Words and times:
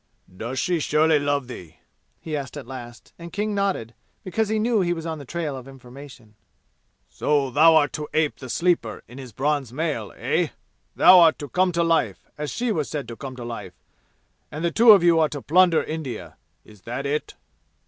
"Does 0.35 0.57
she 0.57 0.79
surely 0.79 1.19
love 1.19 1.47
thee?" 1.47 1.77
he 2.19 2.35
asked 2.35 2.57
at 2.57 2.65
last, 2.65 3.13
and 3.19 3.31
King 3.31 3.53
nodded, 3.53 3.93
because 4.23 4.49
he 4.49 4.57
knew 4.57 4.81
he 4.81 4.93
was 4.93 5.05
on 5.05 5.19
the 5.19 5.25
trail 5.25 5.55
of 5.55 5.67
information. 5.67 6.33
"So 7.07 7.51
thou 7.51 7.75
art 7.75 7.93
to 7.93 8.07
ape 8.11 8.37
the 8.39 8.49
Sleeper 8.49 9.03
in 9.07 9.19
his 9.19 9.31
bronze 9.31 9.71
mail, 9.71 10.11
eh? 10.17 10.47
Thou 10.95 11.19
art 11.19 11.37
to 11.37 11.49
come 11.49 11.71
to 11.73 11.83
life, 11.83 12.17
as 12.35 12.49
she 12.49 12.71
was 12.71 12.89
said 12.89 13.07
to 13.09 13.15
come 13.15 13.35
to 13.35 13.45
life, 13.45 13.73
and 14.51 14.65
the 14.65 14.71
two 14.71 14.89
of 14.89 15.03
you 15.03 15.19
are 15.19 15.29
to 15.29 15.39
plunder 15.39 15.83
India? 15.83 16.35
Is 16.65 16.81
that 16.81 17.05
it?" 17.05 17.35